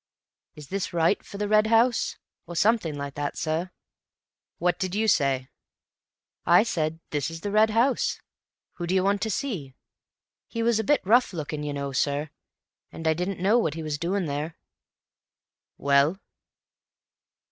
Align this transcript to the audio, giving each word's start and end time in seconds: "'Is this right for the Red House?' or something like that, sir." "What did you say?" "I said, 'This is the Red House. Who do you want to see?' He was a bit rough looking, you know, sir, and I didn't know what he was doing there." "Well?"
"'Is 0.55 0.69
this 0.69 0.93
right 0.93 1.23
for 1.23 1.37
the 1.37 1.47
Red 1.47 1.67
House?' 1.67 2.17
or 2.47 2.55
something 2.55 2.95
like 2.97 3.13
that, 3.13 3.37
sir." 3.37 3.69
"What 4.57 4.79
did 4.79 4.95
you 4.95 5.07
say?" 5.07 5.47
"I 6.43 6.63
said, 6.63 6.99
'This 7.11 7.29
is 7.29 7.41
the 7.41 7.51
Red 7.51 7.69
House. 7.69 8.19
Who 8.77 8.87
do 8.87 8.95
you 8.95 9.03
want 9.03 9.21
to 9.21 9.29
see?' 9.29 9.75
He 10.47 10.63
was 10.63 10.79
a 10.79 10.83
bit 10.83 11.05
rough 11.05 11.33
looking, 11.33 11.61
you 11.61 11.71
know, 11.71 11.91
sir, 11.91 12.31
and 12.91 13.07
I 13.07 13.13
didn't 13.13 13.41
know 13.43 13.59
what 13.59 13.75
he 13.75 13.83
was 13.83 13.99
doing 13.99 14.25
there." 14.25 14.57
"Well?" 15.77 16.17